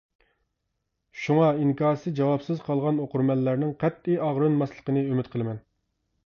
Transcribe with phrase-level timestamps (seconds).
[1.23, 5.63] شۇڭا ئىنكاسى جاۋابسىز قالغان ئوقۇرمەنلەرنىڭ قەتئىي ئاغرىنماسلىقىنى ئۈمىد قىلىمەن.